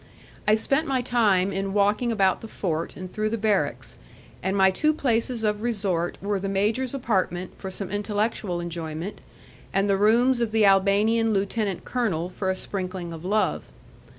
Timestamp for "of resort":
5.43-6.17